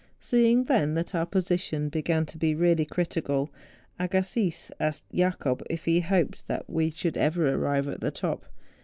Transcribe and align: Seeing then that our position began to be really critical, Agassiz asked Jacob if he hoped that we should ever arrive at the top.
Seeing 0.19 0.63
then 0.63 0.95
that 0.95 1.13
our 1.13 1.27
position 1.27 1.87
began 1.89 2.25
to 2.25 2.37
be 2.39 2.55
really 2.55 2.85
critical, 2.85 3.51
Agassiz 3.99 4.71
asked 4.79 5.03
Jacob 5.13 5.61
if 5.69 5.85
he 5.85 5.99
hoped 5.99 6.47
that 6.47 6.67
we 6.67 6.89
should 6.89 7.17
ever 7.17 7.47
arrive 7.53 7.87
at 7.87 8.01
the 8.01 8.09
top. 8.09 8.47